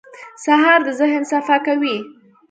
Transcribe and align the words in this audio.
سهار 0.43 0.79
د 0.85 0.87
ذهن 0.99 1.23
صفا 1.31 1.57
کوي. 1.67 1.97